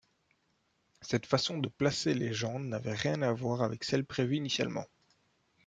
[1.01, 4.87] Cette façon de placer les gens n'avait rien à voir avec celle prévue initialement.